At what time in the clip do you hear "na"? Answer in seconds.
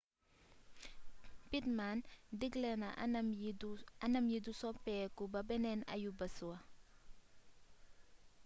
2.81-2.89